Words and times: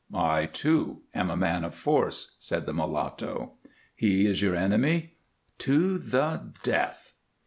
"I, 0.15 0.47
too, 0.47 1.01
am 1.13 1.29
a 1.29 1.37
man 1.37 1.63
of 1.63 1.75
force," 1.75 2.35
said 2.39 2.65
the 2.65 2.73
mulatto. 2.73 3.51
"He 3.95 4.25
is 4.25 4.41
your 4.41 4.55
enemy?" 4.55 5.17
"To 5.59 5.99
the 5.99 6.49
death." 6.63 7.13